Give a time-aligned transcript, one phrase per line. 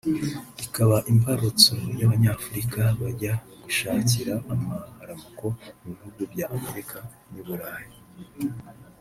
[0.65, 5.47] ikaba imbarutso y’Abanyafurika bajya gushakira amaramuko
[5.81, 6.97] mu bihugu bya Amerika
[7.31, 7.95] n’i Burayi